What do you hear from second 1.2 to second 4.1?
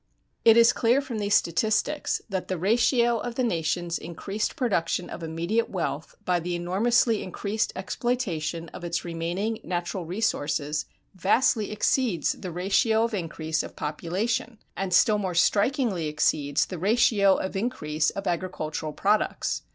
statistics that the ratio of the nation's